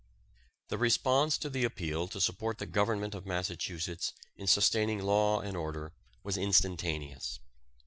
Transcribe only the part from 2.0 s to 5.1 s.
to support the Government of Massachusetts in sustaining